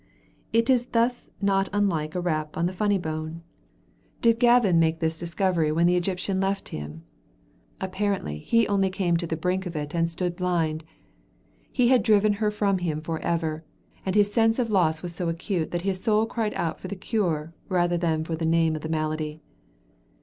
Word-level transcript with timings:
It 0.51 0.67
is 0.67 0.85
thus 0.93 1.29
not 1.43 1.69
unlike 1.71 2.15
a 2.15 2.19
rap 2.21 2.57
on 2.57 2.65
the 2.65 2.73
funny 2.73 2.97
bone. 2.97 3.43
Did 4.21 4.39
Gavin 4.39 4.79
make 4.79 4.99
this 4.99 5.15
discovery 5.15 5.71
when 5.71 5.85
the 5.85 5.95
Egyptian 5.95 6.39
left 6.39 6.69
him? 6.69 7.03
Apparently 7.79 8.39
he 8.39 8.67
only 8.67 8.89
came 8.89 9.15
to 9.17 9.27
the 9.27 9.37
brink 9.37 9.67
of 9.67 9.75
it 9.75 9.93
and 9.93 10.09
stood 10.09 10.35
blind. 10.35 10.83
He 11.71 11.89
had 11.89 12.01
driven 12.01 12.33
her 12.41 12.49
from 12.49 12.79
him 12.79 12.99
for 12.99 13.19
ever, 13.19 13.63
and 14.03 14.15
his 14.15 14.33
sense 14.33 14.57
of 14.57 14.71
loss 14.71 15.03
was 15.03 15.13
so 15.13 15.29
acute 15.29 15.69
that 15.69 15.83
his 15.83 16.01
soul 16.01 16.25
cried 16.25 16.55
out 16.55 16.79
for 16.79 16.87
the 16.87 16.95
cure 16.95 17.53
rather 17.69 17.95
than 17.95 18.23
for 18.23 18.35
the 18.35 18.43
name 18.43 18.75
of 18.75 18.81
the 18.81 18.89
malady. 18.89 19.39